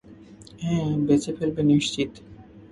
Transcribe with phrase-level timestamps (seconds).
[0.61, 2.11] হ্যাঁ, বেচে ফেলবে, নিশ্চিত।